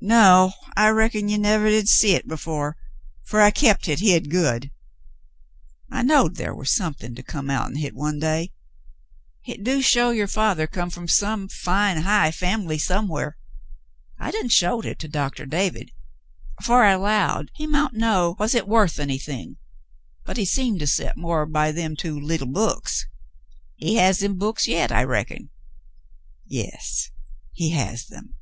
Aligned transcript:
No, 0.00 0.54
I 0.74 0.88
reckon 0.88 1.28
you 1.28 1.36
nevah 1.36 1.68
did 1.68 1.86
see 1.86 2.12
hit 2.12 2.26
before, 2.26 2.78
fer 3.24 3.42
I've 3.42 3.52
kept 3.52 3.84
hit 3.84 4.00
hid 4.00 4.30
good. 4.30 4.70
I 5.92 6.02
knowed 6.02 6.38
ther 6.38 6.54
were 6.54 6.64
somethin' 6.64 7.14
to 7.14 7.22
come 7.22 7.50
outen 7.50 7.76
hit 7.76 7.92
some 7.94 8.18
day. 8.18 8.54
Hit 9.42 9.62
do 9.62 9.82
show 9.82 10.12
your 10.12 10.28
fathah 10.28 10.66
come 10.68 10.88
from 10.88 11.08
some 11.08 11.46
fine 11.50 11.98
high 11.98 12.30
fambly 12.30 12.78
somewhar. 12.78 13.36
I 14.18 14.30
done 14.30 14.48
showed 14.48 14.86
hit 14.86 14.98
to 15.00 15.08
Doctah 15.08 15.44
David, 15.44 15.90
fer 16.62 16.82
I 16.82 16.94
'lowed 16.94 17.50
he 17.56 17.66
mount 17.66 17.92
know 17.92 18.34
was 18.38 18.52
hit 18.52 18.66
wuth 18.66 18.98
anything, 18.98 19.56
but 20.24 20.38
he 20.38 20.46
seemed 20.46 20.80
to 20.80 20.86
set 20.86 21.18
more 21.18 21.44
by 21.44 21.70
them 21.70 21.96
two 21.96 22.18
leetle 22.18 22.50
books. 22.50 23.04
He 23.76 23.96
has 23.96 24.20
them 24.20 24.38
books 24.38 24.66
yet, 24.66 24.90
I 24.90 25.04
reckon." 25.04 25.50
"Yes, 26.46 27.10
he 27.52 27.72
has 27.72 28.06
them." 28.06 28.32